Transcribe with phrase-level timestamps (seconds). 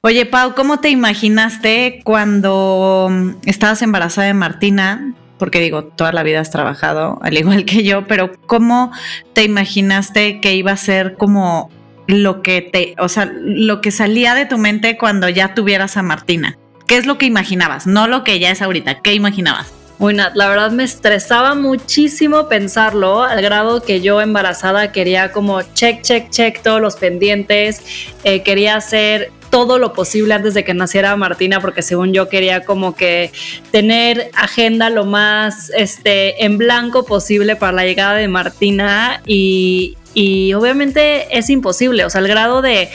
[0.00, 3.10] Oye, Pau, ¿cómo te imaginaste cuando
[3.46, 5.12] estabas embarazada de Martina?
[5.40, 8.92] Porque digo, toda la vida has trabajado, al igual que yo, pero ¿cómo
[9.32, 11.68] te imaginaste que iba a ser como
[12.06, 16.04] lo que te, o sea, lo que salía de tu mente cuando ya tuvieras a
[16.04, 16.56] Martina?
[16.86, 17.88] ¿Qué es lo que imaginabas?
[17.88, 19.72] No lo que ya es ahorita, ¿qué imaginabas?
[19.98, 26.02] Bueno, la verdad me estresaba muchísimo pensarlo, al grado que yo embarazada quería como check,
[26.02, 27.82] check, check todos los pendientes,
[28.22, 32.64] eh, quería hacer todo lo posible antes de que naciera Martina, porque según yo quería
[32.64, 33.32] como que
[33.70, 40.52] tener agenda lo más este, en blanco posible para la llegada de Martina y, y
[40.54, 42.88] obviamente es imposible, o sea, el grado de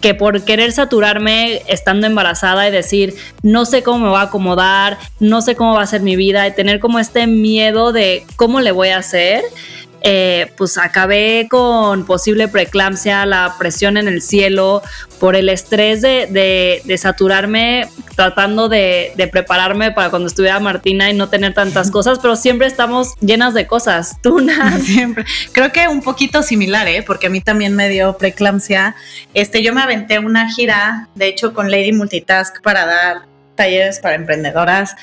[0.00, 4.98] que por querer saturarme estando embarazada y decir, no sé cómo me va a acomodar,
[5.18, 8.60] no sé cómo va a ser mi vida y tener como este miedo de cómo
[8.60, 9.42] le voy a hacer,
[10.10, 14.80] eh, pues acabé con posible preeclampsia, la presión en el cielo,
[15.20, 17.86] por el estrés de, saturarme,
[18.16, 23.16] tratando de, prepararme para cuando estuviera Martina y no tener tantas cosas, pero siempre estamos
[23.20, 24.16] llenas de cosas.
[24.22, 24.38] Tú,
[24.82, 25.26] Siempre.
[25.52, 27.02] Creo que un poquito similar, ¿eh?
[27.06, 28.94] porque a mí también me dio preeclampsia.
[29.34, 33.22] Este, yo me aventé una gira, de hecho, con Lady Multitask para dar
[33.56, 34.96] talleres para emprendedoras.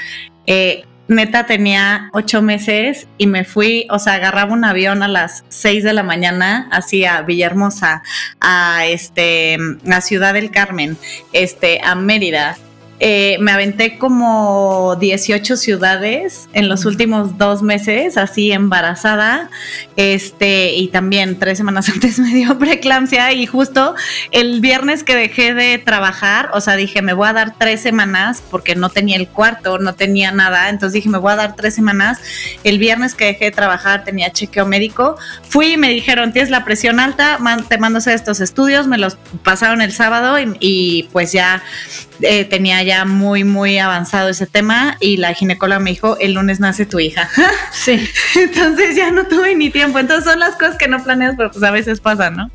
[0.47, 5.43] Eh, neta tenía ocho meses y me fui, o sea, agarraba un avión a las
[5.49, 8.03] seis de la mañana hacia Villahermosa,
[8.39, 9.57] a este,
[9.91, 10.97] a Ciudad del Carmen,
[11.33, 12.57] este, a Mérida,
[12.99, 19.49] eh, me aventé como 18 ciudades en los últimos dos meses, así embarazada,
[19.95, 23.95] este, y también tres semanas antes me dio preeclampsia y justo
[24.31, 28.43] el viernes que dejé de trabajar, o sea, dije, me voy a dar tres semanas
[28.49, 31.75] porque no tenía el cuarto, no tenía nada, entonces dije, me voy a dar tres
[31.75, 32.19] semanas.
[32.63, 36.63] El viernes que dejé de trabajar tenía chequeo médico, fui y me dijeron, tienes la
[36.63, 41.63] presión alta, te mando estos estudios, me los pasaron el sábado y, pues ya
[42.21, 46.59] eh, tenía ya muy, muy avanzado ese tema y la ginecóloga me dijo, el lunes
[46.59, 47.29] nace tu hija.
[47.71, 48.09] Sí.
[48.35, 49.99] Entonces ya no tuve ni tiempo.
[49.99, 52.49] Entonces son las cosas que no planeas, pero pues a veces pasan, ¿no?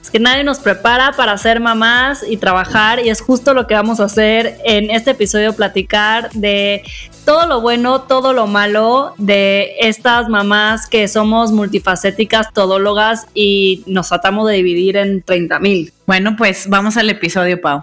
[0.00, 3.74] Es que nadie nos prepara para ser mamás y trabajar y es justo lo que
[3.74, 6.82] vamos a hacer en este episodio, platicar de
[7.24, 14.08] todo lo bueno, todo lo malo de estas mamás que somos multifacéticas, todólogas y nos
[14.08, 15.92] tratamos de dividir en 30 mil.
[16.06, 17.82] Bueno, pues vamos al episodio, Pau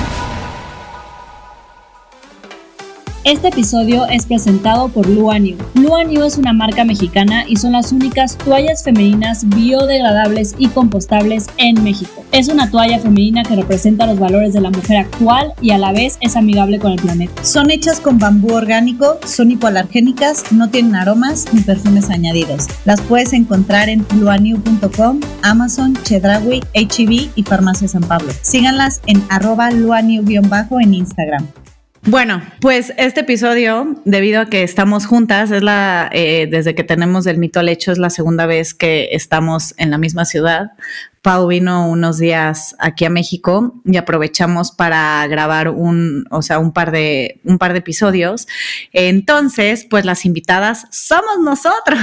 [3.23, 5.55] Este episodio es presentado por Luaniu.
[5.75, 11.83] Luaniu es una marca mexicana y son las únicas toallas femeninas biodegradables y compostables en
[11.83, 12.25] México.
[12.31, 15.91] Es una toalla femenina que representa los valores de la mujer actual y a la
[15.91, 17.43] vez es amigable con el planeta.
[17.43, 22.65] Son hechas con bambú orgánico, son hipoalergénicas, no tienen aromas ni perfumes añadidos.
[22.85, 28.33] Las puedes encontrar en luaniu.com, Amazon, Chedraui, HEB y Farmacia San Pablo.
[28.41, 31.60] Síganlas en arroba luaniu-en Instagram.
[32.03, 37.27] Bueno, pues este episodio, debido a que estamos juntas, es la, eh, desde que tenemos
[37.27, 40.71] el mito al hecho, es la segunda vez que estamos en la misma ciudad.
[41.21, 46.73] Pau vino unos días aquí a México y aprovechamos para grabar un, o sea, un
[46.73, 48.47] par de, un par de episodios.
[48.91, 51.99] Entonces, pues las invitadas somos nosotros.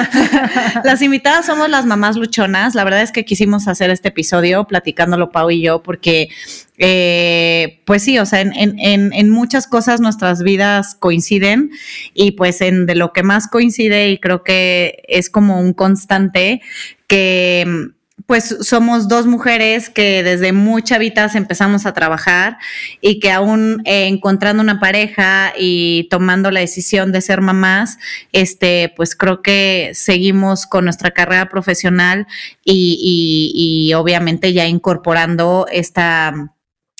[0.84, 2.74] las invitadas somos las mamás luchonas.
[2.74, 6.28] La verdad es que quisimos hacer este episodio platicándolo Pau y yo porque
[6.76, 11.70] eh, pues sí, o sea, en, en, en, muchas cosas nuestras vidas coinciden
[12.12, 16.60] y pues en de lo que más coincide y creo que es como un constante
[17.06, 17.92] que
[18.26, 22.58] pues somos dos mujeres que desde muy chavitas empezamos a trabajar
[23.00, 27.98] y que aún eh, encontrando una pareja y tomando la decisión de ser mamás,
[28.32, 32.26] este, pues creo que seguimos con nuestra carrera profesional
[32.64, 36.34] y, obviamente ya incorporando esta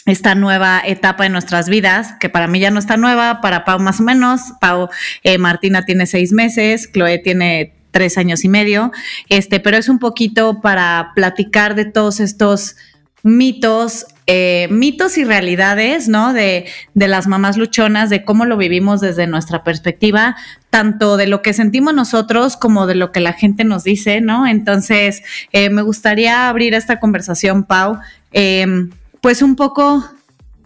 [0.05, 3.79] esta nueva etapa en nuestras vidas, que para mí ya no está nueva, para Pau
[3.79, 4.41] más o menos.
[4.61, 4.89] Pau,
[5.23, 8.91] eh, Martina tiene seis meses, Chloe tiene tres años y medio,
[9.29, 12.75] este, pero es un poquito para platicar de todos estos
[13.23, 16.33] mitos eh, mitos y realidades, ¿no?
[16.33, 20.37] De, de, las mamás luchonas, de cómo lo vivimos desde nuestra perspectiva,
[20.71, 24.47] tanto de lo que sentimos nosotros como de lo que la gente nos dice, ¿no?
[24.47, 25.23] Entonces,
[25.53, 27.99] eh, me gustaría abrir esta conversación, Pau,
[28.33, 28.91] em,
[29.21, 30.09] pues un poco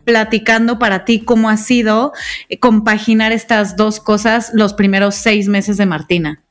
[0.05, 2.13] platicando para ti cómo ha sido
[2.51, 6.46] eh, compaginar estas dos cosas los primeros seis meses de Martina.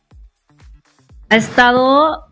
[1.30, 2.26] Ha estado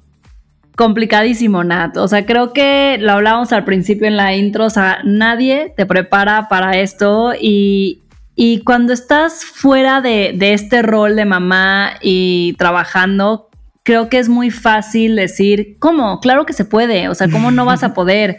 [0.76, 1.98] complicadísimo, Nat.
[1.98, 5.86] O sea, creo que lo hablábamos al principio en la intro, o sea, nadie te
[5.86, 8.00] prepara para esto y,
[8.66, 13.50] cuando estás fuera de, de, este rol de mamá y trabajando,
[13.84, 16.20] creo que es muy fácil decir, ¿cómo?
[16.20, 18.38] Claro que se puede, o sea, ¿cómo no vas a poder?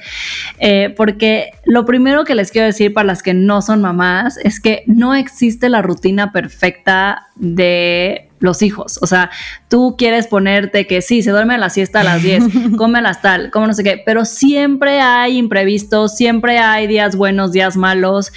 [0.58, 4.58] Eh, porque lo primero que les quiero decir para las que no son mamás es
[4.58, 8.98] que no existe la rutina perfecta de los hijos.
[9.02, 9.30] O sea,
[9.68, 12.44] tú quieres ponerte que sí, se duerme a la siesta a las 10,
[12.76, 17.16] come a las tal, como no sé qué, pero siempre hay imprevistos, siempre hay días
[17.16, 18.32] buenos, días malos.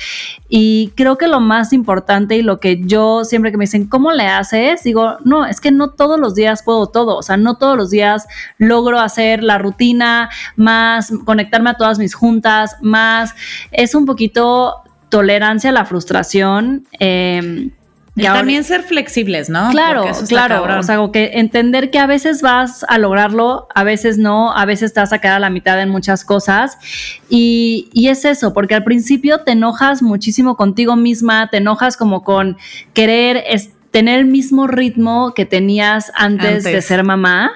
[0.49, 4.13] Y creo que lo más importante y lo que yo siempre que me dicen, ¿cómo
[4.13, 4.83] le haces?
[4.83, 7.17] Digo, no, es que no todos los días puedo todo.
[7.17, 8.25] O sea, no todos los días
[8.57, 13.35] logro hacer la rutina, más conectarme a todas mis juntas, más
[13.71, 16.85] es un poquito tolerancia a la frustración.
[16.99, 17.71] Eh,
[18.17, 19.69] y, también ser flexibles, ¿no?
[19.69, 20.79] Claro, claro.
[20.79, 24.93] O sea, que entender que a veces vas a lograrlo, a veces no, a veces
[24.93, 26.77] te vas a quedar a la mitad en muchas cosas.
[27.29, 32.23] Y, y es eso, porque al principio te enojas muchísimo contigo misma, te enojas como
[32.23, 32.57] con
[32.93, 33.43] querer
[33.91, 37.51] tener el mismo ritmo que tenías antes, de ser mamá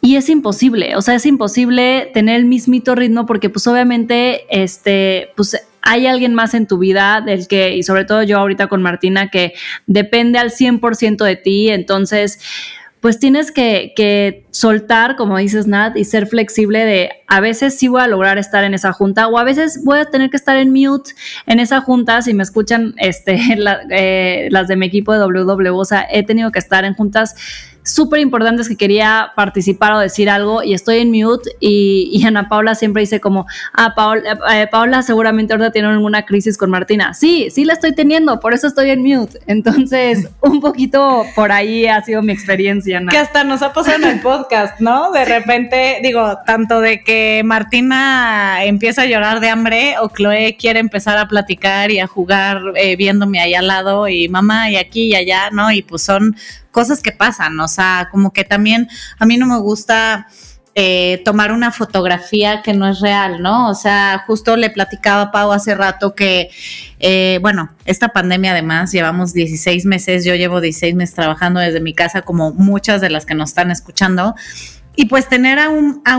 [0.00, 5.30] y es imposible, o sea, es imposible tener el mismito ritmo porque pues obviamente este
[5.34, 8.82] pues hay alguien más en tu vida del que, y sobre todo yo ahorita con
[8.82, 9.54] Martina, que
[9.86, 12.40] depende al 100% de ti, entonces
[13.00, 17.86] pues tienes que, que, soltar, como dices Nat, y ser flexible de a veces sí
[17.86, 20.56] voy a lograr estar en esa junta o a veces voy a tener que estar
[20.56, 21.12] en mute
[21.46, 22.20] en esa junta.
[22.22, 23.38] Si me escuchan este,
[23.90, 27.36] eh, las de mi equipo de WW, o sea, he tenido que estar en juntas
[27.86, 32.74] súper importantes que quería participar o decir algo y estoy en mute y, Ana Paula
[32.74, 37.14] siempre dice como, ah, Paula, eh, Paula seguramente ahorita tiene alguna crisis con Martina.
[37.14, 39.38] Sí, sí la estoy teniendo, por eso estoy en mute.
[39.46, 43.00] Entonces, un poquito por ahí ha sido mi experiencia.
[43.08, 45.12] Que hasta nos ha pasado en el podcast, ¿no?
[45.12, 50.80] De repente, digo, tanto de que Martina empieza a llorar de hambre o Chloe quiere
[50.80, 55.04] empezar a platicar y a jugar eh, viéndome ahí al lado y mamá y aquí
[55.04, 55.70] y allá, ¿no?
[55.70, 56.36] Y pues son
[56.76, 58.86] cosas que pasan, o sea, como que también
[59.18, 60.26] a mí no me gusta
[60.74, 63.70] eh, tomar una fotografía que no es real, ¿no?
[63.70, 66.50] O sea, justo le platicaba a Pau hace rato que,
[67.00, 71.94] eh, bueno, esta pandemia además, llevamos 16 meses, yo llevo 16 meses trabajando desde mi
[71.94, 74.34] casa como muchas de las que nos están escuchando.
[74.96, 76.16] Y pues tener a, un, a,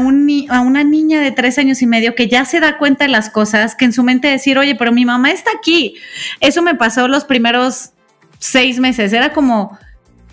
[0.55, 3.29] a una niña de tres años y medio que ya se da cuenta de las
[3.29, 5.97] cosas, que en su mente decir, oye, pero mi mamá está aquí.
[6.39, 7.91] Eso me pasó los primeros
[8.39, 9.13] seis meses.
[9.13, 9.77] Era como,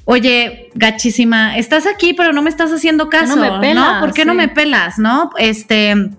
[0.05, 3.59] oye, gachísima, estás aquí, pero no me estás haciendo caso, ¿no?
[3.59, 4.01] Me ¿no?
[4.01, 5.31] ¿Por qué no me pelas, no?
[5.39, 6.11] Este...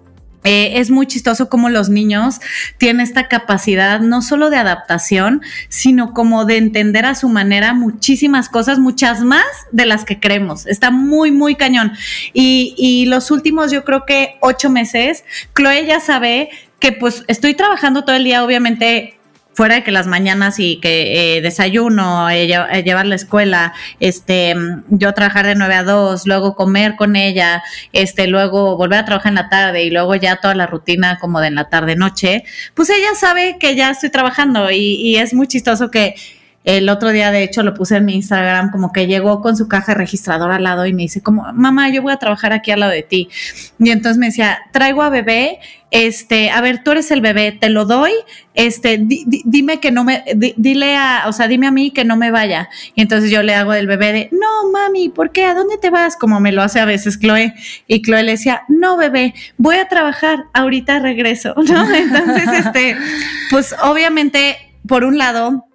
[0.48, 2.40] Eh, es muy chistoso como los niños
[2.78, 8.48] tienen esta capacidad no solo de adaptación, sino como de entender a su manera muchísimas
[8.48, 10.68] cosas, muchas más de las que creemos.
[10.68, 11.94] Está muy, muy cañón.
[12.32, 15.24] Y, y los últimos, yo creo que ocho meses,
[15.56, 19.18] Chloe ya sabe que pues estoy trabajando todo el día, obviamente
[19.56, 24.54] fuera de que las mañanas y que eh, desayuno, eh, eh, llevar la escuela, este,
[24.90, 27.64] yo trabajar de 9 a 2, luego comer con ella,
[27.94, 31.40] este, luego volver a trabajar en la tarde y luego ya toda la rutina como
[31.40, 35.34] de en la tarde noche, pues ella sabe que ya estoy trabajando y, y es
[35.34, 36.16] muy chistoso que
[36.66, 39.68] el otro día, de hecho, lo puse en mi Instagram, como que llegó con su
[39.68, 42.80] caja registradora al lado y me dice como, mamá, yo voy a trabajar aquí al
[42.80, 43.30] lado de ti.
[43.78, 45.60] Y entonces me decía, traigo a bebé,
[45.92, 48.12] este, a ver, tú eres el bebé, te lo doy,
[48.56, 50.24] este, dime que no me,
[50.58, 52.68] dile a, o sea, dime a mí que no me vaya.
[52.96, 55.46] Y entonces yo le hago del bebé de, no, mami, ¿por qué?
[55.46, 56.18] ¿A dónde te vas?
[56.18, 57.54] Como me lo hace a veces Chloe.
[57.88, 61.94] Y Chloe le decía, no, bebé, voy a trabajar, ahorita regreso, ¿no?
[61.94, 62.98] Entonces, este,
[63.52, 64.58] pues obviamente,
[64.88, 65.68] por un lado,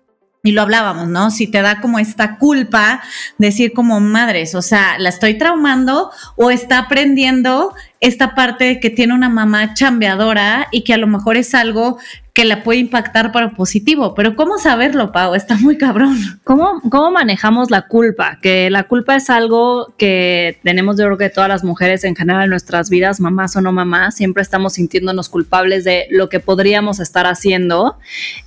[0.42, 1.30] y lo hablábamos, ¿no?
[1.30, 3.02] Si te da como esta culpa,
[3.38, 8.88] decir como madres, o sea, la estoy traumando o está aprendiendo esta parte de que
[8.88, 11.98] tiene una mamá chambeadora y que a lo mejor es algo
[12.32, 14.14] que la puede impactar para positivo.
[14.14, 15.34] Pero ¿cómo saberlo, Pau?
[15.34, 16.16] Está muy cabrón.
[16.44, 18.38] ¿Cómo, ¿Cómo manejamos la culpa?
[18.40, 22.44] Que la culpa es algo que tenemos, yo creo que todas las mujeres en general
[22.44, 27.00] en nuestras vidas, mamás o no mamás, siempre estamos sintiéndonos culpables de lo que podríamos
[27.00, 27.98] estar haciendo.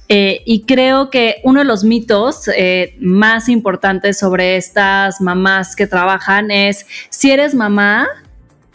[0.09, 5.85] Eh, y creo que uno de los mitos eh, más importantes sobre estas mamás que
[5.85, 8.07] trabajan es, si eres mamá,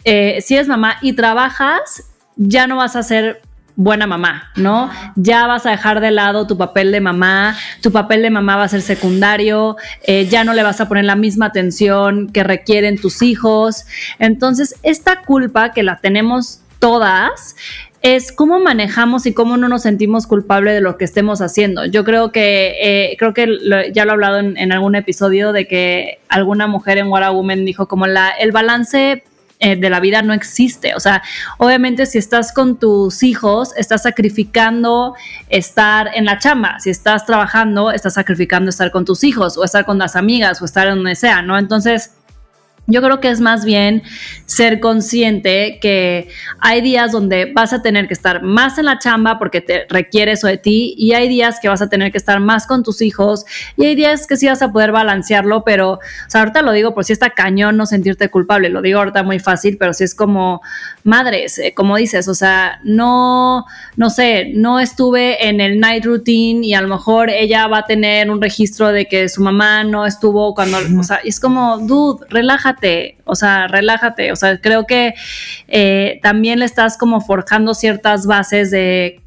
[0.05, 2.05] eh, si eres mamá y trabajas,
[2.37, 3.43] ya no vas a ser
[3.78, 4.90] buena mamá, ¿no?
[5.14, 8.64] Ya vas a dejar de lado tu papel de mamá, tu papel de mamá va
[8.64, 13.00] a ser secundario, eh, ya no le vas a poner la misma atención que requieren
[13.00, 13.87] tus hijos.
[14.19, 17.55] Entonces, esta culpa que la tenemos todas,
[18.02, 21.85] es cómo manejamos y cómo no nos sentimos culpables de lo que estemos haciendo.
[21.87, 23.47] Yo creo que, eh, creo que
[23.93, 27.64] ya lo he hablado en, algún episodio de que alguna mujer en What a Woman
[27.64, 29.25] dijo como la, el balance
[29.60, 30.94] eh, de la vida no existe.
[30.94, 31.22] O sea,
[31.58, 35.14] obviamente si estás con tus hijos, estás sacrificando
[35.48, 36.78] estar en la chamba.
[36.78, 40.64] Si estás trabajando, estás sacrificando estar con tus hijos o estar con las amigas o
[40.64, 41.58] estar en donde sea, ¿no?
[41.58, 42.12] Entonces,
[42.88, 44.02] yo creo que es más bien
[44.47, 46.28] ser consciente que
[46.59, 50.33] hay días donde vas a tener que estar más en la chamba porque te requiere
[50.33, 53.02] eso de ti y hay días que vas a tener que estar más con tus
[53.02, 53.45] hijos
[53.76, 56.95] y hay días que sí vas a poder balancearlo, pero o sea, ahorita lo digo
[56.95, 60.14] por si está cañón no sentirte culpable, lo digo ahorita muy fácil, pero si es
[60.14, 60.62] como
[61.04, 63.66] madres, eh, como dices, o sea, no,
[63.97, 67.85] no sé, no estuve en el night routine y a lo mejor ella va a
[67.85, 72.25] tener un registro de que su mamá no estuvo cuando, o sea, es como, dude,
[72.30, 72.77] relájate
[73.25, 75.14] o sea, relájate, o sea, creo que
[75.68, 79.23] eh, también le estás como forjando ciertas bases de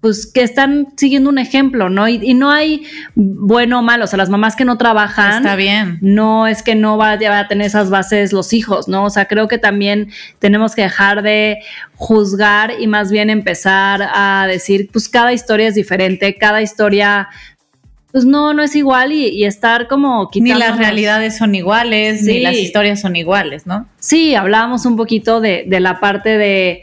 [0.00, 2.06] pues que están siguiendo un ejemplo, ¿no?
[2.06, 5.98] Y, no hay bueno o malo, o sea, las mamás que no trabajan, está bien.
[6.00, 9.04] No es que no vaya a tener esas bases los hijos, ¿no?
[9.04, 11.58] O sea, creo que también tenemos que dejar de
[11.96, 17.28] juzgar y más bien empezar a decir, pues cada historia es diferente, cada historia
[18.12, 22.54] pues no, no es igual y, estar como Ni las realidades son iguales, ni las
[22.56, 23.86] historias son iguales, ¿no?
[23.98, 26.82] Sí, hablábamos un poquito de, de, la parte de,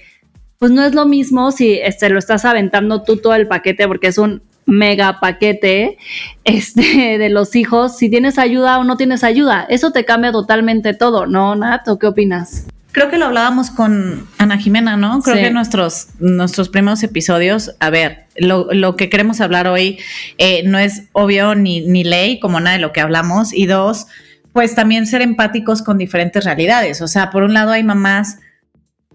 [0.59, 4.07] pues no es lo mismo si este, lo estás aventando tú todo el paquete porque
[4.07, 5.97] es un mega paquete
[6.43, 10.93] este, de los hijos, si tienes ayuda o no tienes ayuda, eso te cambia totalmente
[10.93, 11.97] todo, ¿no, Nato?
[11.99, 12.67] qué opinas?
[12.93, 15.19] Creo que lo hablábamos con Ana Jimena, ¿no?
[15.21, 19.99] Creo que nuestros, nuestros primeros episodios, a ver, lo, que queremos hablar hoy
[20.37, 24.05] eh, no es obvio ni, ni ley, como nada de lo que hablamos, y dos,
[24.53, 27.01] pues también ser empáticos con diferentes realidades.
[27.01, 28.37] O sea, por un lado hay mamás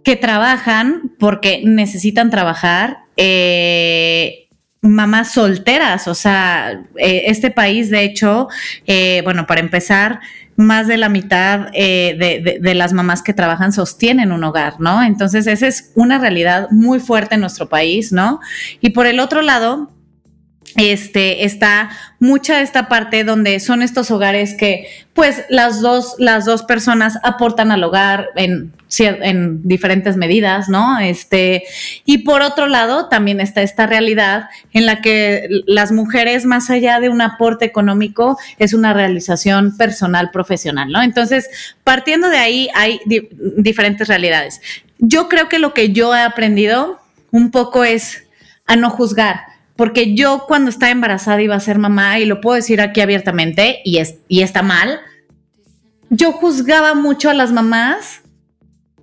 [0.02, 4.49] que trabajan porque necesitan trabajar, eh,
[4.80, 8.49] mamás solteras, o sea, eh, este país, de hecho,
[9.23, 10.18] bueno, para empezar,
[10.58, 15.04] más de la mitad eh, de, las mamás que trabajan sostienen un hogar, ¿no?
[15.04, 18.40] Entonces, esa es una realidad muy fuerte en nuestro país, ¿no?
[18.80, 19.88] Y por el otro lado,
[20.76, 26.62] este, está mucha esta parte donde son estos hogares que pues las dos, las dos
[26.62, 30.98] personas aportan al hogar en, en diferentes medidas, ¿no?
[30.98, 31.64] Este,
[32.04, 37.00] y por otro lado también está esta realidad en la que las mujeres, más allá
[37.00, 41.02] de un aporte económico, es una realización personal profesional, ¿no?
[41.02, 41.48] Entonces,
[41.82, 43.00] partiendo de ahí hay
[43.56, 44.60] diferentes realidades.
[44.98, 48.25] Yo creo que lo que yo he aprendido un poco es
[48.66, 52.56] a no juzgar porque yo cuando estaba embarazada iba a ser mamá, y lo puedo
[52.56, 54.99] decir aquí abiertamente, y, es, y está mal,
[56.11, 58.23] yo juzgaba mucho a las mamás,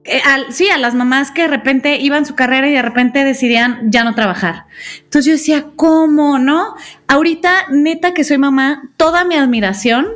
[0.04, 3.90] eh, sí, a las mamás que de repente iban su carrera y de repente decidían
[3.90, 4.66] ya no trabajar.
[4.98, 6.76] Entonces yo decía, ¿cómo no?
[7.08, 10.08] Ahorita, neta que soy mamá, toda mi admiración,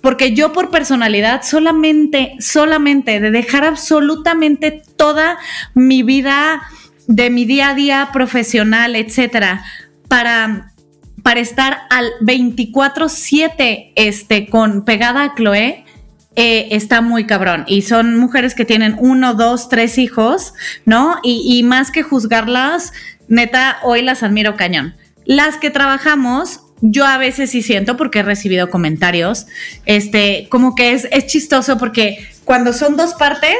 [0.00, 5.38] porque yo por personalidad solamente, solamente de dejar absolutamente toda
[5.72, 6.62] mi vida
[7.06, 9.64] de mi día a día profesional, etcétera,
[10.08, 10.72] para,
[11.22, 15.84] para estar al 24/7 este, con pegada a Chloe,
[16.36, 17.64] eh, está muy cabrón.
[17.66, 21.16] Y son mujeres que tienen uno, dos, tres hijos, ¿no?
[21.22, 22.92] Y, y, más que juzgarlas,
[23.28, 24.94] neta, hoy las admiro cañón.
[25.24, 29.46] Las que trabajamos, yo a veces sí siento, porque he recibido comentarios,
[29.86, 33.56] este, como que es, es chistoso porque cuando son dos partes,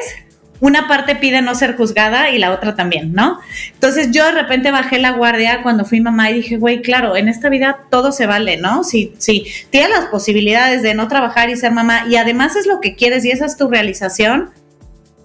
[0.64, 3.38] una parte pide no ser juzgada y la otra también, ¿no?
[3.75, 7.28] Entonces yo de repente bajé la guardia cuando fui mamá y dije, güey, claro, en
[7.28, 8.83] esta vida todo se vale, ¿no?
[8.83, 12.80] Si, si tienes las posibilidades de no trabajar y ser mamá y además es lo
[12.80, 14.52] que quieres y esa es tu realización,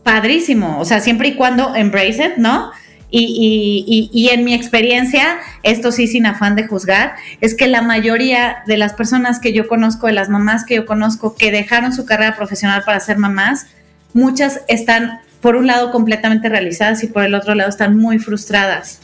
[0.04, 2.72] padrísimo, o sea, siempre y cuando embrace it, ¿no?
[3.10, 7.82] Y, y, y, en mi experiencia, esto sí sin afán de juzgar, es que la
[7.82, 11.94] mayoría de las personas que yo conozco, de las mamás que yo conozco, que dejaron
[11.94, 13.68] su carrera profesional para ser mamás,
[14.14, 19.02] muchas están por un lado completamente realizadas y por el otro lado están muy frustradas.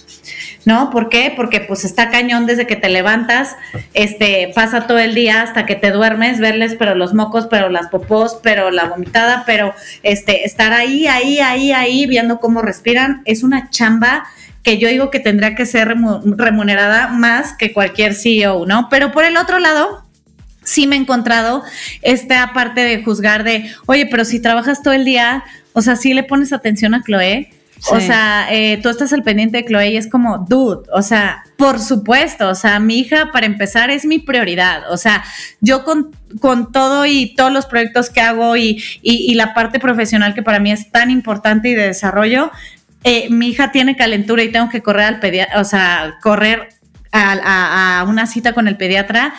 [0.65, 0.89] ¿No?
[0.89, 1.31] ¿Por qué?
[1.35, 3.55] Porque pues está cañón desde que te levantas,
[3.93, 7.89] este, pasa todo el día hasta que te duermes, verles, pero los mocos, pero las
[7.89, 13.43] popós, pero la vomitada, pero este, estar ahí, ahí, ahí, ahí, viendo cómo respiran, es
[13.43, 14.25] una chamba
[14.63, 15.95] que yo digo que tendría que ser
[16.37, 18.87] remunerada más que cualquier CEO, ¿no?
[18.89, 20.03] Pero por el otro lado,
[20.63, 21.63] sí me he encontrado
[22.01, 25.43] esta parte de juzgar de, oye, pero si trabajas todo el día,
[25.75, 27.49] o sea, sí le pones atención a Chloe.
[27.91, 31.43] O sea, eh, tú estás al pendiente de Chloe y es como, dude, o sea,
[31.57, 34.89] por supuesto, o sea, mi hija para empezar es mi prioridad.
[34.89, 35.23] O sea,
[35.59, 40.33] yo con, con todo y todos los proyectos que hago y, y, la parte profesional
[40.33, 42.49] que para mí es tan importante y de desarrollo,
[43.03, 46.69] eh, mi hija tiene calentura y tengo que correr al pediatra, o sea, correr
[47.11, 49.33] a, a, una cita con el pediatra,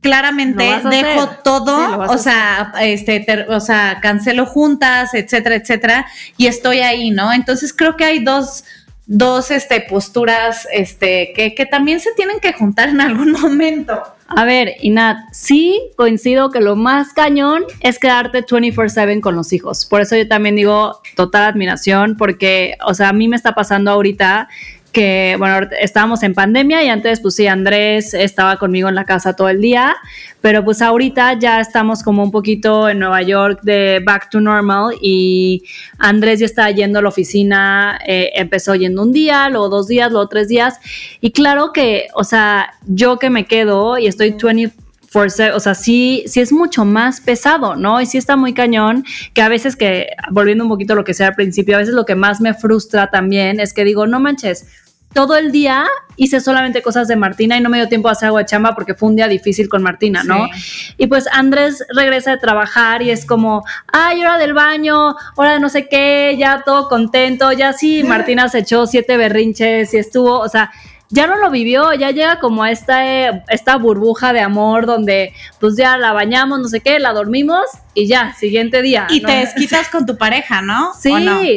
[0.00, 7.10] claramente dejo todo, o sea, este, o sea, cancelo juntas, etcétera, etcétera, y estoy ahí,
[7.10, 7.32] ¿no?
[7.32, 8.64] Entonces creo que hay dos,
[9.06, 14.02] dos este, posturas este, que, que también se tienen que juntar en algún momento.
[14.30, 19.86] A ver, Inat, sí coincido que lo más cañón es quedarte 24/7 con los hijos.
[19.86, 23.90] Por eso yo también digo total admiración, porque, o sea, a mí me está pasando
[23.90, 24.48] ahorita
[24.92, 29.36] que, bueno, estábamos en pandemia y antes, pues sí, Andrés estaba conmigo en la casa
[29.36, 29.96] todo el día,
[30.40, 34.94] pero pues ahorita ya estamos como un poquito en Nueva York de back to normal
[35.00, 35.64] y
[35.98, 40.10] Andrés ya está yendo a la oficina, eh, empezó yendo un día, luego dos días,
[40.10, 40.78] luego tres días,
[41.20, 44.72] y claro que, o sea, yo que me quedo y estoy 20
[45.14, 48.00] o sea, sí, sí es mucho más pesado, ¿no?
[48.00, 51.14] Y sí está muy cañón, que a veces que, volviendo un poquito a lo que
[51.14, 54.20] sea al principio, a veces lo que más me frustra también es que digo, no
[54.20, 54.66] manches,
[55.14, 55.86] todo el día
[56.16, 58.94] hice solamente cosas de Martina y no me dio tiempo a hacer de chamba porque
[58.94, 60.48] fue un día difícil con Martina, ¿no?
[60.96, 65.60] Y pues Andrés regresa de trabajar y es como, ay, hora del baño, hora de
[65.60, 70.40] no sé qué, ya todo contento, ya sí, Martina se echó siete berrinches y estuvo,
[70.40, 70.70] o sea,
[71.10, 75.32] ya no lo vivió, ya llega como a esta, eh, esta burbuja de amor donde
[75.58, 79.06] pues ya la bañamos, no sé qué, la dormimos y ya, siguiente día.
[79.10, 80.92] Y te desquitas con tu pareja, ¿no?
[80.94, 81.10] Sí,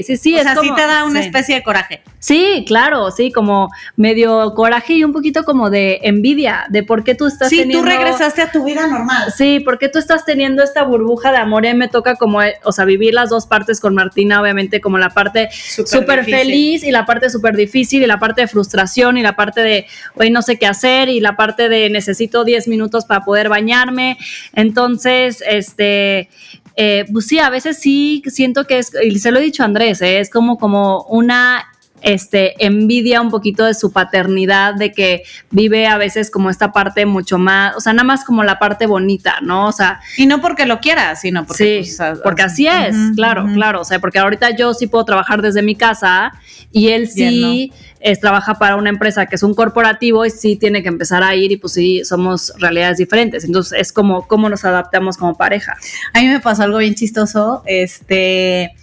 [0.04, 0.40] sí, sí.
[0.40, 2.02] O sea, sí te da una especie de coraje.
[2.18, 7.14] Sí, claro, sí, como medio coraje y un poquito como de envidia de por qué
[7.14, 7.80] tú estás teniendo.
[7.80, 9.32] Sí, tú regresaste a tu vida normal.
[9.36, 12.72] Sí, porque tú estás teniendo esta burbuja de amor y me toca como, eh, o
[12.72, 17.06] sea, vivir las dos partes con Martina, obviamente, como la parte súper feliz y la
[17.06, 20.58] parte súper difícil y la parte de frustración y la parte de hoy no sé
[20.58, 24.18] qué hacer y la parte de necesito 10 minutos para poder bañarme.
[24.54, 26.30] Entonces, este
[26.78, 29.66] eh, pues sí, a veces sí siento que es, y se lo he dicho a
[29.66, 31.66] Andrés, eh, es como, como una
[32.02, 37.06] este, envidia un poquito de su paternidad, de que vive a veces como esta parte
[37.06, 39.68] mucho más, o sea, nada más como la parte bonita, ¿no?
[39.68, 40.02] O sea.
[40.18, 41.84] Y no porque lo quiera, sino porque.
[41.84, 43.82] Sí, pues, porque así es, claro, claro.
[43.82, 46.34] O sea, porque ahorita yo sí puedo trabajar desde mi casa
[46.72, 50.82] y él sí es, trabaja para una empresa que es un corporativo y sí tiene
[50.82, 53.44] que empezar a ir y pues sí, somos realidades diferentes.
[53.44, 55.78] Entonces es como cómo nos adaptamos como pareja.
[56.14, 58.74] A mí me pasó algo bien chistoso, este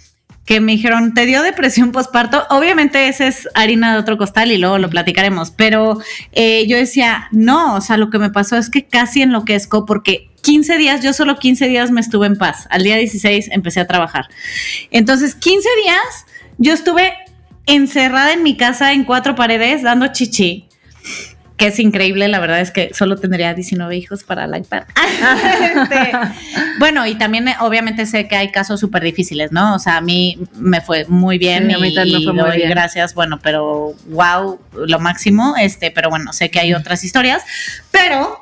[0.49, 2.43] que me dijeron, ¿te dio depresión postparto?
[2.49, 5.99] Obviamente ese es harina de otro costal y luego lo platicaremos, pero
[6.31, 10.31] eh, yo decía, no, o sea, lo que me pasó es que casi enloquezco porque
[10.41, 12.65] 15 días, yo solo 15 días me estuve en paz.
[12.71, 14.25] Al día 16 empecé a trabajar.
[14.89, 16.25] Entonces, 15 días
[16.57, 17.13] yo estuve
[17.67, 20.68] encerrada en mi casa en cuatro paredes dando chichi
[21.59, 24.83] que es increíble, la verdad es que solo tendría 19 hijos para la iPad.
[25.59, 26.11] Este,
[26.79, 29.75] bueno, y también eh, obviamente sé que hay casos súper difíciles, ¿no?
[29.75, 32.69] O sea, a mí me fue muy bien y, fue muy bien.
[32.69, 37.43] gracias, bueno, pero wow, lo máximo, este, pero bueno, sé que hay otras historias,
[37.91, 38.39] pero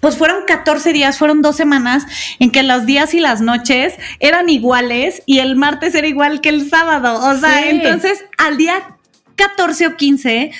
[0.00, 2.04] pues fueron 14 días, fueron dos semanas
[2.38, 6.48] en que los días y las noches eran iguales y el martes era igual que
[6.48, 7.20] el sábado.
[7.28, 8.96] O sea, entonces al día
[9.36, 10.52] 14 o 15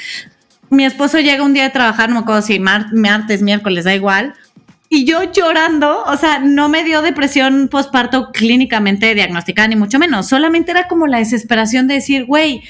[0.71, 4.35] mi esposo llega un día de trabajar, no me acuerdo si martes, miércoles, da igual.
[4.91, 10.29] Y yo llorando, o sea, no me dio depresión postparto clínicamente diagnosticada, ni mucho menos.
[10.29, 12.63] Solamente era como la desesperación de decir, güey,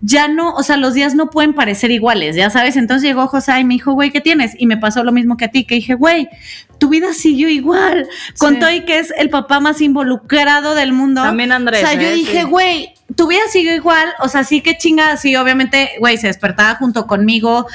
[0.00, 2.76] ya no, o sea, los días no pueden parecer iguales, ya sabes.
[2.76, 4.54] Entonces llegó José y me dijo, güey, ¿qué tienes?
[4.58, 6.30] Y me pasó lo mismo que a ti, que dije, güey,
[6.78, 8.08] tu vida siguió igual.
[8.38, 11.22] Con todo y que es el papá más involucrado del mundo.
[11.22, 11.84] También Andrés.
[11.84, 12.14] O sea, yo ¿eh?
[12.14, 16.26] dije, güey, tu vida sigue igual, o sea, sí que chinga, sí, obviamente, güey, se
[16.26, 17.66] despertaba junto conmigo,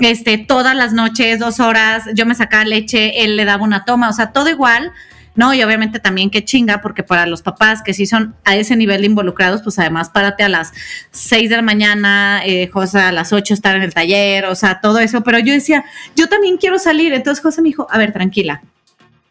[0.00, 4.08] este, todas las noches, dos horas, yo me sacaba leche, él le daba una toma,
[4.08, 4.92] o sea, todo igual,
[5.34, 5.54] ¿no?
[5.54, 9.04] Y obviamente también que chinga, porque para los papás que sí son a ese nivel
[9.04, 10.72] involucrados, pues además párate a las
[11.10, 14.80] seis de la mañana, eh, José a las ocho estar en el taller, o sea,
[14.80, 15.84] todo eso, pero yo decía,
[16.16, 18.62] yo también quiero salir, entonces José me dijo, a ver, tranquila,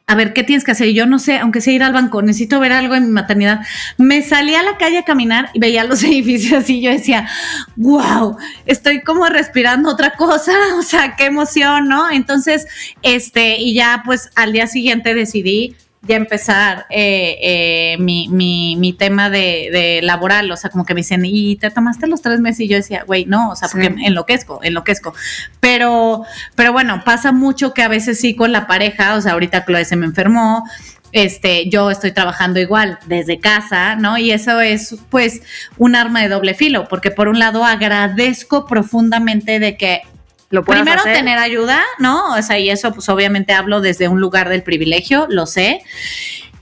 [0.10, 0.88] a ver, ¿qué tienes que hacer?
[0.94, 3.60] Yo no sé, aunque sea ir al banco, necesito ver algo en mi maternidad.
[3.98, 7.28] Me salí a la calle a caminar y veía los edificios y yo decía,
[7.76, 12.10] wow, estoy como respirando otra cosa, o sea, qué emoción, ¿no?
[12.10, 12.68] Entonces,
[13.02, 15.76] este, y ya pues al día siguiente decidí
[16.08, 21.02] ya empezar eh, eh, mi, mi, mi, tema de, laboral, o sea, como que me
[21.02, 22.62] dicen, ¿y te tomaste los tres meses?
[22.62, 25.14] Y yo decía, güey, no, o sea, porque enloquezco, enloquezco.
[25.60, 26.24] Pero,
[26.56, 29.86] pero bueno, pasa mucho que a veces sí con la pareja, o sea, ahorita Chloe
[29.86, 30.64] se me enfermó,
[31.12, 34.18] este, yo estoy trabajando igual desde casa, ¿no?
[34.18, 35.42] Y eso es pues
[35.78, 40.02] un arma de doble filo, porque por un lado agradezco profundamente de que
[40.50, 42.36] lo Primero tener ayuda, ¿no?
[42.36, 45.82] O sea, y eso pues obviamente hablo desde un lugar del privilegio, lo sé.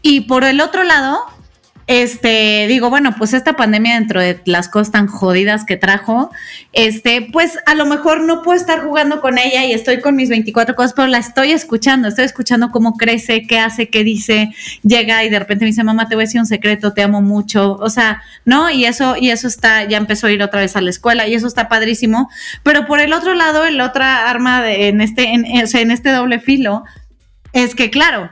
[0.02, 1.24] Y por el otro lado,
[1.88, 6.32] este, digo, bueno, pues esta pandemia dentro de las cosas tan jodidas que trajo,
[6.74, 10.30] este, pues a lo mejor no puedo estar jugando con ella y estoy con mis
[10.30, 14.50] 24 cosas, pero la estoy escuchando, estoy escuchando cómo crece, qué hace, qué dice,
[14.82, 17.22] llega y de repente me dice, mamá, te voy a decir un secreto, te amo
[17.22, 18.72] mucho, o sea, ¿no?
[18.72, 21.36] Y eso, y eso está, ya empezó a ir otra vez a la escuela y
[21.36, 22.30] eso está padrísimo,
[22.64, 26.84] pero por el otro lado, el otra arma de, en este, en, este doble filo,
[27.54, 28.32] es que claro,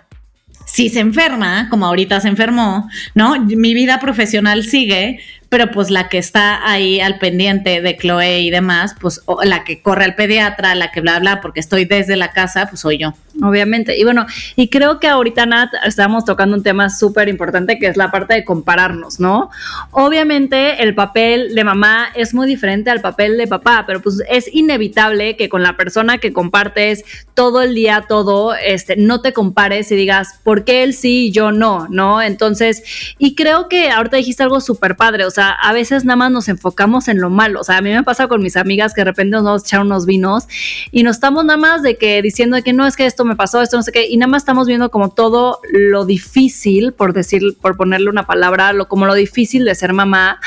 [0.74, 3.40] si se enferma, como ahorita se enfermó, ¿no?
[3.40, 8.50] Mi vida profesional sigue, pero pues la que está ahí al pendiente de Chloe y
[8.50, 12.32] demás, pues la que corre al pediatra, la que bla, bla, porque estoy desde la
[12.32, 13.14] casa, pues soy yo.
[13.44, 13.98] Obviamente.
[13.98, 14.26] Y bueno,
[14.56, 18.34] y creo que ahorita, Nat, estamos tocando un tema súper importante que es la parte
[18.36, 19.50] de compararnos, ¿no?
[19.92, 24.48] Obviamente el papel de mamá es muy diferente al papel de papá, pero pues es
[24.54, 27.04] inevitable que con la persona que compartes
[27.34, 31.32] todo el día, todo, este, no te compares y digas, ¿por qué él sí y
[31.32, 31.88] yo no?
[31.90, 32.22] ¿No?
[32.22, 32.84] Entonces,
[33.18, 36.48] y creo que ahorita dijiste algo súper padre, o sea, a veces nada más nos
[36.48, 37.60] enfocamos en lo malo.
[37.60, 39.66] O sea, a mí me pasa con mis amigas que de repente nos vamos a
[39.66, 40.48] echar unos vinos
[40.92, 43.62] y nos estamos nada más de que diciendo que no es que esto me pasó,
[43.62, 47.58] esto no sé qué, y nada más estamos viendo como todo lo difícil, por decir,
[47.62, 50.40] por ponerle una palabra, lo, como lo difícil de ser mamá,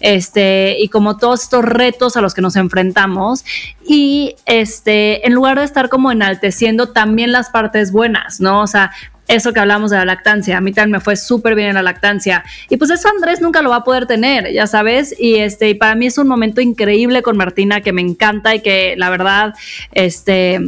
[0.00, 3.44] este, y como todos estos retos a los que nos enfrentamos.
[3.86, 8.62] Y este, en lugar de estar como enalteciendo también las partes buenas, ¿no?
[8.62, 8.92] O sea,
[9.28, 10.56] eso que hablamos de la lactancia.
[10.56, 12.44] A mí también me fue súper bien en la lactancia.
[12.68, 15.14] Y pues eso Andrés nunca lo va a poder tener, ya sabes.
[15.18, 18.60] Y este, y para mí es un momento increíble con Martina que me encanta y
[18.60, 19.54] que la verdad,
[19.92, 20.60] este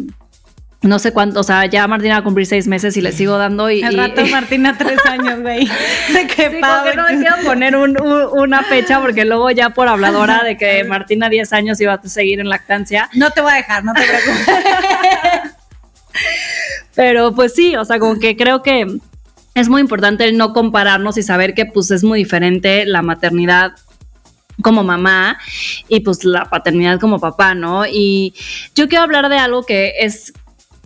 [0.82, 3.36] no sé cuánto, o sea, ya Martina va a cumplir seis meses y le sigo
[3.36, 3.82] dando y...
[3.82, 5.66] Al rato Martina tres años, güey.
[5.66, 6.56] De qué sí,
[6.96, 11.52] no me quiero poner una fecha porque luego ya por habladora de que Martina diez
[11.52, 13.10] años iba a seguir en lactancia.
[13.12, 15.52] No te voy a dejar, no te preocupes.
[16.94, 18.86] Pero pues sí, o sea, como que creo que
[19.54, 23.72] es muy importante el no compararnos y saber que pues es muy diferente la maternidad
[24.62, 25.38] como mamá
[25.88, 27.86] y pues la paternidad como papá, ¿no?
[27.86, 28.34] Y
[28.74, 30.32] yo quiero hablar de algo que es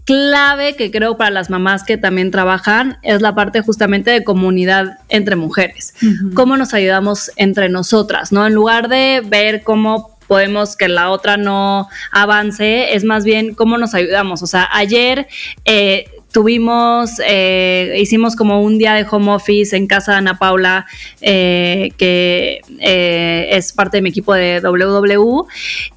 [0.05, 4.99] clave que creo para las mamás que también trabajan es la parte justamente de comunidad
[5.09, 5.95] entre mujeres.
[6.35, 8.47] Cómo nos ayudamos entre nosotras, ¿no?
[8.47, 13.79] En lugar de ver cómo podemos que la otra no avance, es más bien cómo
[13.79, 14.43] nos ayudamos.
[14.43, 15.27] O sea, ayer
[15.65, 20.85] eh, tuvimos, eh, hicimos como un día de home office en casa de Ana Paula,
[21.21, 25.47] eh, que eh, es parte de mi equipo de WW.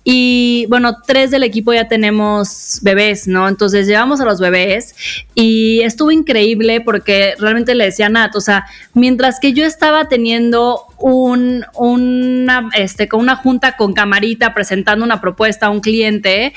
[0.03, 3.47] Y bueno, tres del equipo ya tenemos bebés, ¿no?
[3.47, 4.93] Entonces llevamos a los bebés
[5.33, 10.07] y estuvo increíble porque realmente le decía a Nat, o sea, mientras que yo estaba
[10.07, 16.53] teniendo un, una, este, con una junta con camarita presentando una propuesta a un cliente,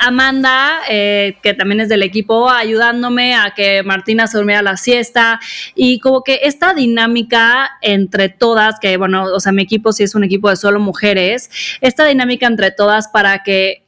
[0.00, 5.40] Amanda, que también es del equipo, ayudándome a que Martina se durmiera la siesta
[5.74, 10.14] y como que esta dinámica entre todas, que bueno, o sea, mi equipo sí es
[10.14, 13.86] un equipo de solo mujeres, esta dinámica entre todas para que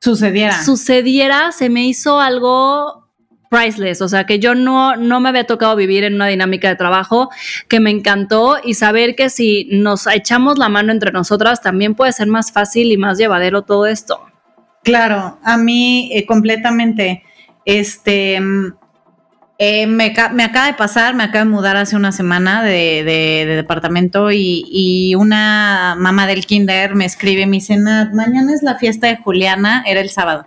[0.00, 0.62] sucediera.
[0.64, 3.05] Sucediera, se me hizo algo
[3.48, 6.76] priceless, o sea, que yo no, no me había tocado vivir en una dinámica de
[6.76, 7.30] trabajo
[7.68, 12.12] que me encantó y saber que si nos echamos la mano entre nosotras también puede
[12.12, 14.20] ser más fácil y más llevadero todo esto.
[14.82, 17.24] Claro, a mí eh, completamente.
[17.64, 18.40] Este,
[19.58, 25.14] eh, me, acaba de pasar, me acaba de mudar hace una semana de, departamento y,
[25.16, 30.00] una mamá del kinder me escribe, me dice, mañana es la fiesta de Juliana, era
[30.00, 30.46] el sábado.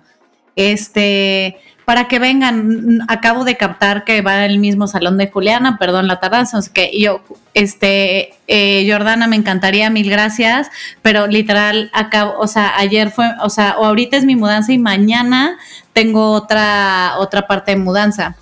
[0.56, 1.58] Este,
[1.90, 6.20] para que vengan, acabo de captar que va al mismo salón de Juliana, perdón la
[6.20, 7.24] tardanza, que yo,
[7.56, 10.70] este, eh, Jordana, me encantaría, mil gracias,
[11.02, 14.78] pero literal, acabo, o sea, ayer fue, o sea, o ahorita es mi mudanza y
[14.78, 15.58] mañana
[15.92, 18.36] tengo otra, otra parte de mudanza.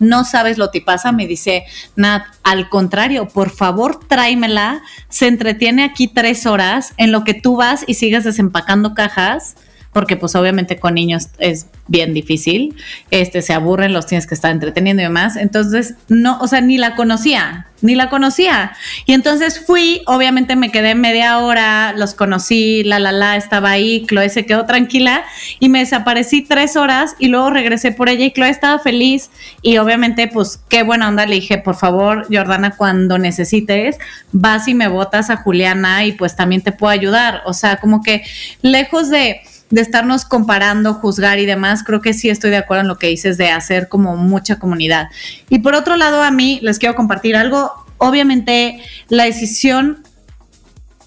[0.00, 1.62] No sabes lo que pasa, me dice
[1.94, 2.24] Nat.
[2.42, 4.82] Al contrario, por favor, tráemela.
[5.08, 9.54] Se entretiene aquí tres horas en lo que tú vas y sigues desempacando cajas
[9.92, 12.74] porque pues obviamente con niños es bien difícil,
[13.10, 16.78] este, se aburren, los tienes que estar entreteniendo y demás, entonces no, o sea, ni
[16.78, 18.72] la conocía, ni la conocía.
[19.04, 24.06] Y entonces fui, obviamente me quedé media hora, los conocí, la, la, la, estaba ahí,
[24.06, 25.24] Chloe se quedó tranquila
[25.58, 29.76] y me desaparecí tres horas y luego regresé por ella y Chloe estaba feliz y
[29.76, 33.98] obviamente pues qué buena onda, le dije, por favor, Jordana, cuando necesites,
[34.30, 37.42] vas y me botas a Juliana y pues también te puedo ayudar.
[37.44, 38.22] O sea, como que
[38.62, 42.88] lejos de de estarnos comparando, juzgar y demás, creo que sí estoy de acuerdo en
[42.88, 45.08] lo que dices de hacer como mucha comunidad.
[45.48, 47.72] Y por otro lado, a mí les quiero compartir algo.
[47.96, 50.02] Obviamente, la decisión,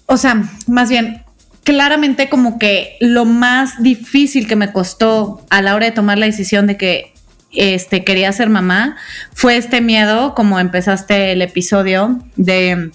[0.06, 1.22] o sea, más bien,
[1.62, 6.26] claramente como que lo más difícil que me costó a la hora de tomar la
[6.26, 7.14] decisión de que
[7.52, 8.96] este, quería ser mamá
[9.32, 12.90] fue este miedo, como empezaste el episodio, de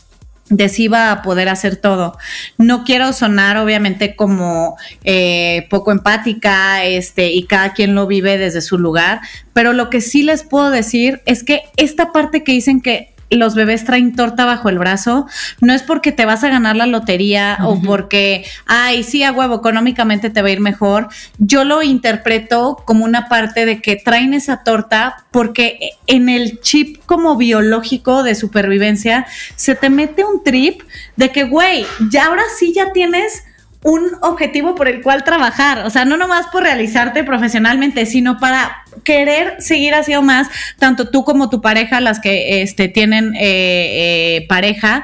[0.51, 2.17] de si iba a poder hacer todo.
[2.57, 8.61] No quiero sonar obviamente como eh, poco empática, este, y cada quien lo vive desde
[8.61, 9.21] su lugar,
[9.53, 13.55] pero lo que sí les puedo decir es que esta parte que dicen que los
[13.55, 15.27] bebés traen torta bajo el brazo,
[15.59, 19.55] no es porque te vas a ganar la lotería o porque, ay, sí, a huevo,
[19.55, 21.09] económicamente te va a ir mejor.
[21.37, 26.97] Yo lo interpreto como una parte de que traen esa torta porque en el chip
[27.05, 30.81] como biológico de supervivencia se te mete un trip
[31.15, 33.43] de que, güey, ya ahora sí ya tienes
[33.83, 38.83] un objetivo por el cual trabajar, o sea, no nomás por realizarte profesionalmente, sino para
[39.03, 44.45] querer seguir haciendo más, tanto tú como tu pareja, las que este, tienen eh, eh,
[44.47, 45.03] pareja,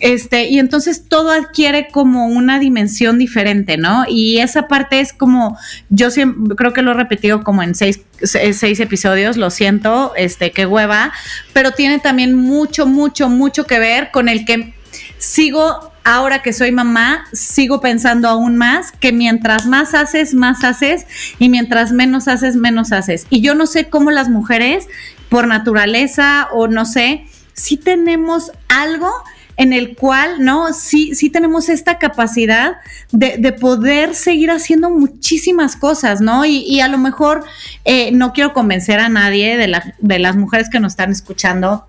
[0.00, 4.04] este, y entonces todo adquiere como una dimensión diferente, ¿no?
[4.08, 5.58] Y esa parte es como,
[5.90, 10.52] yo siempre, creo que lo he repetido como en seis, seis episodios, lo siento, este,
[10.52, 11.12] qué hueva,
[11.52, 14.74] pero tiene también mucho, mucho, mucho que ver con el que
[15.18, 21.06] sigo ahora que soy mamá, sigo pensando aún más que mientras más haces, más haces
[21.38, 23.26] y mientras menos haces, menos haces.
[23.30, 24.88] Y yo no sé cómo las mujeres,
[25.28, 29.10] por naturaleza o no sé, si tenemos algo
[29.60, 30.72] en el cual, ¿no?
[30.72, 32.76] Sí, sí tenemos esta capacidad
[33.12, 36.46] de, poder seguir haciendo muchísimas cosas, ¿no?
[36.46, 37.44] Y, a lo mejor
[37.84, 41.86] eh, no quiero convencer a nadie de, de las mujeres que nos están escuchando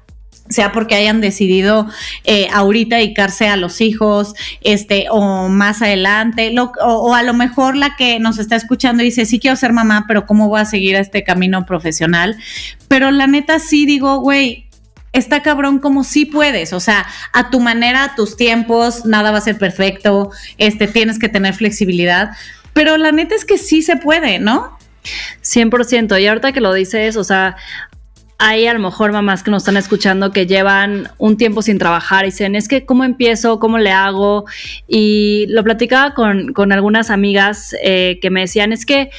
[0.52, 1.88] sea porque hayan decidido
[2.24, 7.96] eh, ahorita dedicarse a los hijos, este, o más adelante, o, a lo mejor la
[7.96, 11.24] que nos está escuchando dice, sí quiero ser mamá, pero ¿cómo voy a seguir este
[11.24, 12.38] camino profesional?
[12.88, 14.68] Pero la neta sí digo, güey,
[15.14, 19.40] está cabrón como sí puedes, o sea, a tu manera, a tus tiempos, nada va
[19.40, 22.32] a ser perfecto, este, tienes que tener flexibilidad,
[22.74, 24.78] pero la neta es que sí se puede, ¿no?
[25.42, 26.22] 100%.
[26.22, 27.56] Y ahorita que lo dices, o sea,
[28.44, 32.24] hay a lo mejor mamás que nos están escuchando que llevan un tiempo sin trabajar
[32.26, 34.46] y dicen, es que cómo empiezo, cómo le hago.
[34.88, 39.12] Y lo platicaba con, con algunas amigas eh, que me decían, es que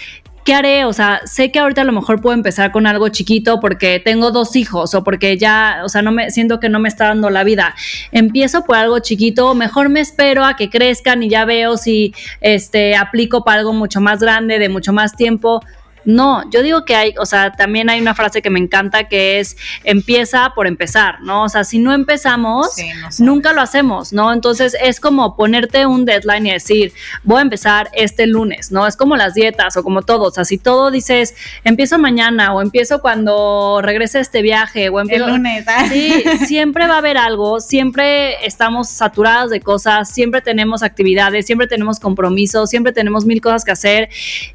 [0.44, 0.84] ¿qué haré?
[0.86, 4.32] O sea, sé que ahorita a lo mejor puedo empezar con algo chiquito porque tengo
[4.32, 7.30] dos hijos o porque ya, o sea, no me siento que no me está dando
[7.30, 7.76] la vida.
[8.10, 12.96] Empiezo por algo chiquito, mejor me espero a que crezcan y ya veo si este
[12.96, 15.62] aplico para algo mucho más grande, de mucho más tiempo.
[16.04, 19.40] No, yo digo que hay, o sea, también hay una frase que me encanta que
[19.40, 21.44] es empieza por empezar, ¿no?
[21.44, 22.74] O sea, si no empezamos,
[23.18, 24.32] nunca lo hacemos, ¿no?
[24.32, 28.86] Entonces es como ponerte un deadline y decir, voy a empezar este lunes, ¿no?
[28.86, 31.34] Es como las dietas o como todo, o sea, si todo dices,
[31.64, 35.26] empiezo mañana o empiezo cuando regrese este viaje o empiezo...
[35.26, 35.86] El lunes, ¿ah?
[35.88, 41.66] Sí, siempre va a haber algo, siempre estamos saturados de cosas, siempre tenemos actividades, siempre
[41.66, 44.08] tenemos compromisos, siempre tenemos mil cosas que hacer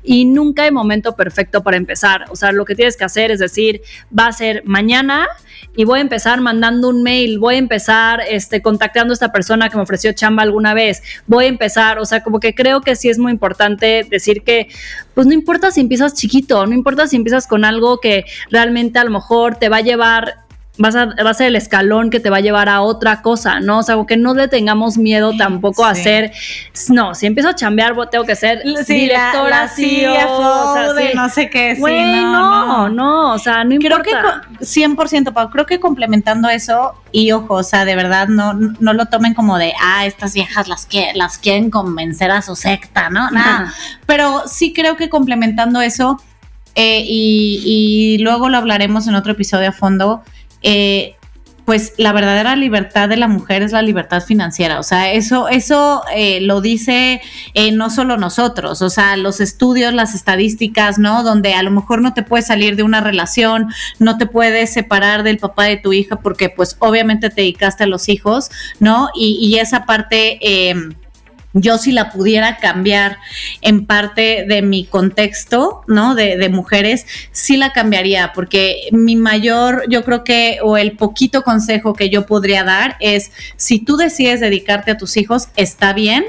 [0.04, 2.26] y nunca hay momento perfecto perfecto para empezar.
[2.30, 3.82] O sea, lo que tienes que hacer es decir,
[4.18, 5.28] va a ser mañana
[5.76, 9.70] y voy a empezar mandando un mail, voy a empezar este, contactando a esta persona
[9.70, 12.96] que me ofreció chamba alguna vez, voy a empezar, o sea, como que creo que
[12.96, 14.68] sí es muy importante decir que,
[15.14, 19.04] pues no importa si empiezas chiquito, no importa si empiezas con algo que realmente a
[19.04, 20.47] lo mejor te va a llevar
[20.78, 23.60] vas a, va a ser el escalón que te va a llevar a otra cosa,
[23.60, 23.80] ¿no?
[23.80, 26.32] O sea, que no le tengamos miedo tampoco a ser,
[26.90, 31.76] no, si empiezo a chambear, tengo que ser directora, sí, o sea, no sé qué,
[31.76, 34.04] sí, no, no, o sea, no importa.
[34.04, 38.54] Creo que 100%, Pau, creo que complementando eso, y ojo, o sea, de verdad, no,
[38.54, 42.56] no lo tomen como de, ah, estas viejas las, que, las quieren convencer a su
[42.56, 43.32] secta, ¿no?
[43.32, 43.74] Nada,
[44.06, 46.22] pero sí creo que complementando eso,
[46.76, 50.22] eh, y, y luego lo hablaremos en otro episodio a fondo,
[50.70, 51.16] eh,
[51.64, 54.80] pues la verdadera libertad de la mujer es la libertad financiera.
[54.80, 57.22] O sea, eso, eso eh, lo dice
[57.54, 61.24] eh, no solo nosotros, o sea, los estudios, las estadísticas, ¿no?
[61.24, 63.68] Donde a lo mejor no te puedes salir de una relación,
[64.00, 67.88] no te puedes separar del papá de tu hija porque pues obviamente te dedicaste a
[67.88, 68.50] los hijos,
[68.80, 69.10] ¿no?
[69.16, 70.40] Y, y esa parte
[71.54, 73.18] yo si la pudiera cambiar
[73.62, 76.16] en parte de mi contexto, ¿no?
[76.16, 81.94] De, mujeres, sí la cambiaría, porque mi mayor, yo creo que, o el poquito consejo
[81.94, 86.26] que yo podría dar es, si tú decides dedicarte a tus hijos, está bien,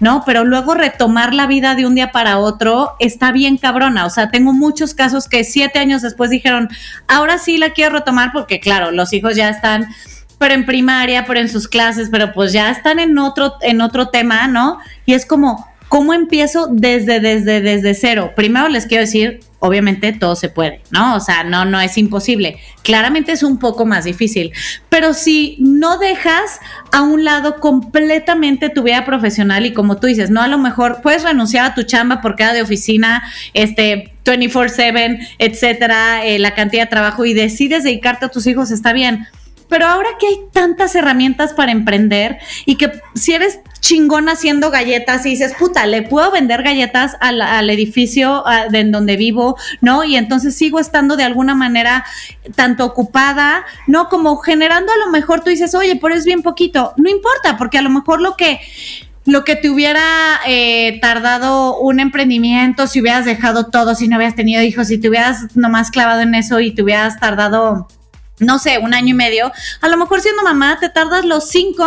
[0.00, 0.22] ¿no?
[0.24, 4.06] Pero luego retomar la vida de un día para otro está bien cabrona.
[4.06, 6.68] O sea, tengo muchos casos que siete años después dijeron,
[7.06, 9.86] ahora sí la quiero retomar porque, claro, los hijos ya están
[10.40, 14.08] pero en primaria, pero en sus clases, pero pues ya están en otro, en otro
[14.08, 14.78] tema, ¿no?
[15.04, 18.32] Y es como, ¿cómo empiezo desde, desde, desde cero?
[18.34, 21.14] Primero les quiero decir, obviamente todo se puede, ¿no?
[21.14, 22.58] O sea, no, no es imposible.
[22.82, 24.52] Claramente es un poco más difícil,
[24.88, 26.58] pero si no dejas
[26.90, 31.02] a un lado completamente tu vida profesional y como tú dices, no a lo mejor
[31.02, 33.22] puedes renunciar a tu chamba porque era de oficina,
[33.52, 38.94] este 24/7, etcétera, eh, la cantidad de trabajo y decides dedicarte a tus hijos, está
[38.94, 39.26] bien
[39.70, 45.24] pero ahora que hay tantas herramientas para emprender y que si eres chingón haciendo galletas
[45.24, 50.04] y dices, puta, le puedo vender galletas al, edificio de en donde vivo, ¿no?
[50.04, 52.04] Y entonces sigo estando de alguna manera
[52.54, 54.08] tanto ocupada, ¿no?
[54.08, 56.92] Como generando a lo mejor tú dices, oye, pero es bien poquito.
[56.96, 58.60] No importa, porque a lo mejor lo que
[59.26, 64.34] lo que te hubiera eh, tardado un emprendimiento, si hubieras dejado todo, si no hubieras
[64.34, 67.86] tenido hijos, si te hubieras nomás clavado en eso y te hubieras tardado
[68.40, 71.86] no sé, un año y medio, a lo mejor siendo mamá te tardas los cinco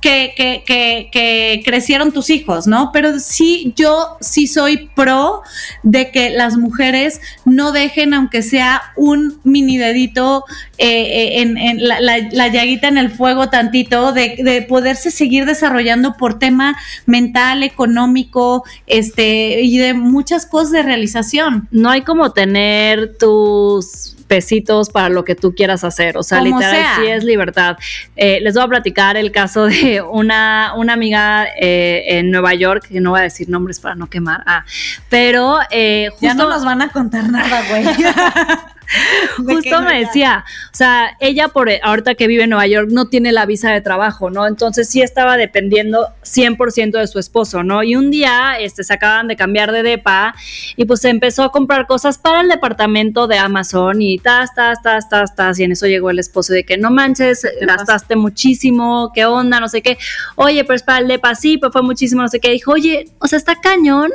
[0.00, 2.90] que, que, crecieron tus hijos, ¿no?
[2.92, 5.42] Pero sí, yo sí soy pro
[5.82, 10.44] de que las mujeres no dejen, aunque sea un mini dedito
[10.78, 16.16] eh, eh, en, la, la, llaguita en el fuego tantito, de, de, poderse seguir desarrollando
[16.16, 21.68] por tema mental, económico, este, y de muchas cosas de realización.
[21.70, 26.16] No hay como tener tus pesitos para lo que tú quieras hacer.
[26.16, 27.76] O sea, literal, sí es libertad.
[28.14, 32.86] Eh, les voy a platicar el caso de una, una amiga eh, en Nueva York,
[32.88, 34.64] que no voy a decir nombres para no quemar, ah,
[35.08, 37.84] pero eh, justo, Ya no nos van a contar nada, güey.
[39.36, 43.32] Justo me decía, o sea, ella por ahorita que vive en Nueva York no tiene
[43.32, 44.46] la visa de trabajo, ¿no?
[44.46, 47.82] Entonces sí estaba dependiendo 100% de su esposo, ¿no?
[47.82, 50.34] Y un día este, se acaban de cambiar de depa
[50.76, 54.80] y pues se empezó a comprar cosas para el departamento de Amazon y tas, tas,
[54.82, 59.12] tas, tas, tas, y en eso llegó el esposo de que no manches, gastaste muchísimo,
[59.14, 59.98] qué onda, no sé qué.
[60.36, 62.50] Oye, pero es para el depa, sí, pues fue muchísimo, no sé qué.
[62.50, 64.10] Dijo, oye, o sea, está cañón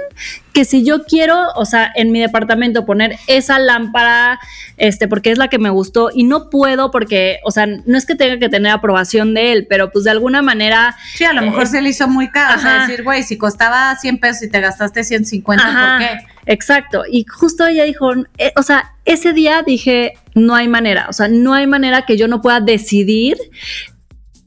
[0.53, 4.39] que si yo quiero, o sea, en mi departamento poner esa lámpara,
[4.77, 8.05] este, porque es la que me gustó y no puedo porque, o sea, no es
[8.05, 10.95] que tenga que tener aprobación de él, pero pues de alguna manera...
[11.15, 13.37] Sí, a lo mejor eh, se le hizo muy caro, o sea, decir, güey, si
[13.37, 16.33] costaba 100 pesos y te gastaste 150, ¿por qué?
[16.45, 21.13] Exacto, y justo ella dijo, eh, o sea, ese día dije, no hay manera, o
[21.13, 23.37] sea, no hay manera que yo no pueda decidir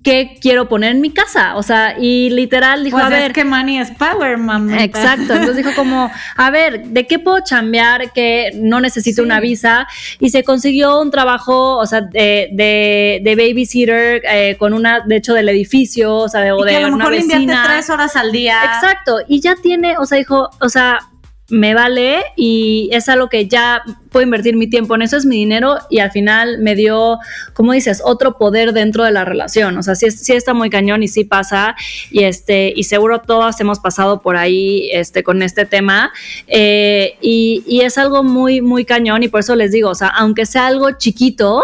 [0.06, 1.56] qué quiero poner en mi casa.
[1.56, 3.32] O sea, y literal dijo, pues a ver.
[3.32, 4.84] Que money is power, mamá.
[4.84, 5.32] Exacto.
[5.34, 9.88] Entonces dijo como, a ver, ¿de qué puedo chambear que no necesito una visa?
[10.20, 15.16] Y se consiguió un trabajo, o sea, de, de, de babysitter eh, con una, de
[15.16, 18.30] hecho, del edificio, o sea, de, y que a lo mejor invierte tres horas al
[18.30, 18.60] día.
[18.62, 19.18] Exacto.
[19.26, 21.00] Y ya tiene, o sea, dijo, o sea,
[21.48, 25.36] me vale y es algo que ya puedo invertir mi tiempo en eso, es mi
[25.36, 27.18] dinero y al final me dio,
[27.52, 29.78] como dices, otro poder dentro de la relación.
[29.78, 31.76] O sea, sí, sí está muy cañón y sí pasa
[32.10, 36.12] y este y seguro todas hemos pasado por ahí este, con este tema
[36.48, 40.08] eh, y, y es algo muy, muy cañón y por eso les digo, o sea,
[40.08, 41.62] aunque sea algo chiquito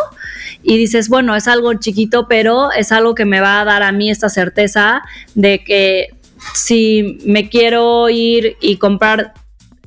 [0.62, 3.90] y dices, bueno, es algo chiquito, pero es algo que me va a dar a
[3.90, 5.03] mí esta certeza
[5.35, 6.09] de que
[6.55, 9.33] si me quiero ir y comprar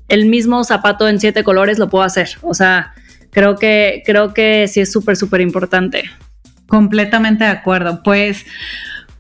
[0.08, 2.30] el mismo zapato en siete colores lo puedo hacer.
[2.42, 2.94] O sea,
[3.32, 6.10] creo que, creo que sí es súper, súper importante.
[6.68, 8.02] Completamente de acuerdo.
[8.04, 8.46] Pues,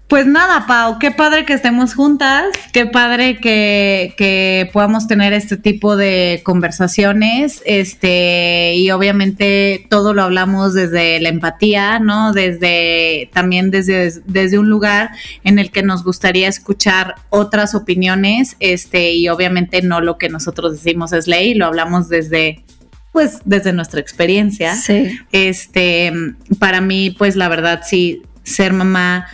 [0.08, 5.58] pues nada, Pau, qué padre que estemos juntas, qué padre que, que, podamos tener este
[5.58, 12.34] tipo de conversaciones, este, y obviamente todo lo hablamos desde la empatía, ¿no?
[12.34, 15.10] Desde, también desde, desde un lugar
[15.44, 20.74] en el que nos gustaría escuchar otras opiniones, este, y obviamente no lo que nosotros
[20.74, 22.64] decimos es ley, lo hablamos desde
[23.12, 24.76] pues desde nuestra experiencia.
[24.76, 25.18] Sí.
[25.32, 26.12] Este,
[26.60, 29.26] para mí, pues la verdad, sí, ser mamá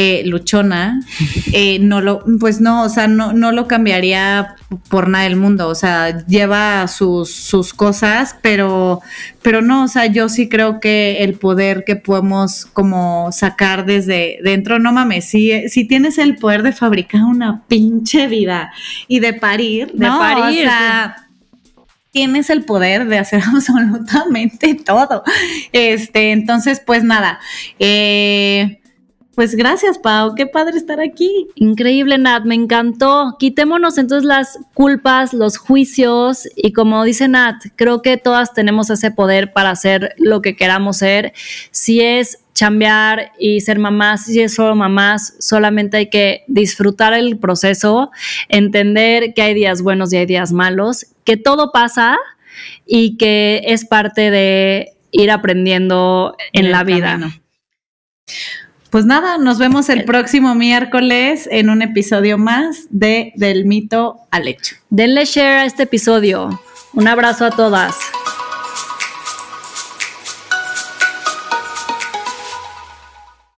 [0.00, 1.00] eh, luchona,
[1.52, 4.54] eh, no lo, pues no, o sea, no, no lo cambiaría
[4.88, 9.00] por nada del mundo, o sea, lleva sus, sus cosas, pero,
[9.42, 14.38] pero no, o sea, yo sí creo que el poder que podemos como sacar desde
[14.44, 18.70] dentro, no mames, si, si tienes el poder de fabricar una pinche vida
[19.08, 21.26] y de parir, de parir, o sea,
[22.12, 25.24] tienes el poder de hacer absolutamente todo.
[25.72, 27.40] Este, entonces, pues nada,
[27.80, 28.78] eh,
[29.38, 30.34] pues gracias, Pau.
[30.34, 31.46] Qué padre estar aquí.
[31.54, 32.42] Increíble, Nat.
[32.44, 33.36] Me encantó.
[33.38, 39.12] Quitémonos entonces las culpas, los juicios y como dice Nat, creo que todas tenemos ese
[39.12, 41.34] poder para hacer lo que queramos ser.
[41.70, 47.38] Si es chambear y ser mamás, si es solo mamás, solamente hay que disfrutar el
[47.38, 48.10] proceso,
[48.48, 52.18] entender que hay días buenos y hay días malos, que todo pasa
[52.84, 57.20] y que es parte de ir aprendiendo en la vida.
[58.90, 64.48] Pues nada, nos vemos el próximo miércoles en un episodio más de Del mito al
[64.48, 64.76] hecho.
[64.90, 66.60] Denle share a este episodio.
[66.94, 67.94] Un abrazo a todas.